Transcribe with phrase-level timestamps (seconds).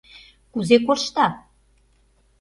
[0.53, 1.27] Кузе коршта?